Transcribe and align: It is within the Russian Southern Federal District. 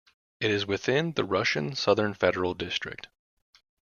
It 0.39 0.49
is 0.49 0.65
within 0.65 1.11
the 1.11 1.23
Russian 1.23 1.75
Southern 1.75 2.15
Federal 2.15 2.55
District. 2.55 3.07